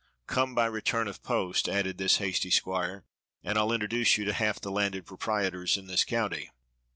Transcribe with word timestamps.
"Come 0.25 0.55
by 0.55 0.65
return 0.65 1.07
of 1.07 1.21
post," 1.21 1.69
added 1.69 1.99
this 1.99 2.17
hasty 2.17 2.49
squire, 2.49 3.05
"and 3.43 3.55
I'll 3.55 3.71
introduce 3.71 4.17
you 4.17 4.25
to 4.25 4.33
half 4.33 4.59
the 4.59 4.71
landed 4.71 5.05
proprietors 5.05 5.77
in 5.77 5.85
this 5.85 6.03
county." 6.03 6.49